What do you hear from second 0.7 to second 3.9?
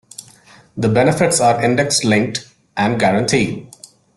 The benefits are index-linked and guaranteed.